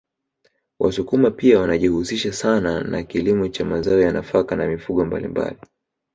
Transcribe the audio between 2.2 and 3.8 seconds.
sana na kilimo cha